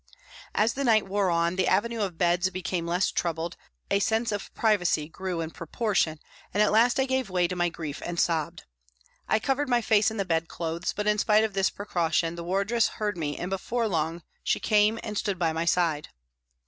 [0.55, 3.55] As the night wore on, the avenue of beds became less troubled,
[3.91, 6.19] a sense of privacy grew in proportion
[6.55, 8.63] and at last I gave way to my grief and sobbed.
[9.29, 12.19] I covered my face in the bedclothes, but in spite of THE HOSPITAL 111 this
[12.19, 16.09] precaution the wardress heard me and before long she came and stood by my side.